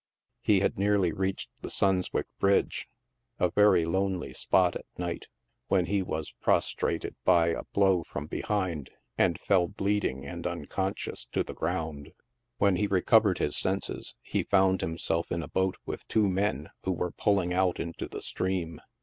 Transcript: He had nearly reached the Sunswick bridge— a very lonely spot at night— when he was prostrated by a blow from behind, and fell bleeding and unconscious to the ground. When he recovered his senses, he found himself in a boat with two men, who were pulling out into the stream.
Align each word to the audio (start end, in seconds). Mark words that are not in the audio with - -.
He 0.41 0.61
had 0.61 0.79
nearly 0.79 1.11
reached 1.11 1.51
the 1.61 1.69
Sunswick 1.69 2.25
bridge— 2.39 2.87
a 3.39 3.51
very 3.51 3.85
lonely 3.85 4.33
spot 4.33 4.75
at 4.75 4.87
night— 4.97 5.27
when 5.67 5.85
he 5.85 6.01
was 6.01 6.31
prostrated 6.41 7.13
by 7.23 7.49
a 7.49 7.65
blow 7.65 8.03
from 8.05 8.25
behind, 8.25 8.89
and 9.15 9.39
fell 9.39 9.67
bleeding 9.67 10.25
and 10.25 10.47
unconscious 10.47 11.25
to 11.33 11.43
the 11.43 11.53
ground. 11.53 12.13
When 12.57 12.77
he 12.77 12.87
recovered 12.87 13.37
his 13.37 13.55
senses, 13.55 14.15
he 14.23 14.41
found 14.41 14.81
himself 14.81 15.31
in 15.31 15.43
a 15.43 15.47
boat 15.47 15.77
with 15.85 16.07
two 16.07 16.27
men, 16.27 16.71
who 16.83 16.93
were 16.93 17.11
pulling 17.11 17.53
out 17.53 17.79
into 17.79 18.07
the 18.07 18.23
stream. 18.23 18.81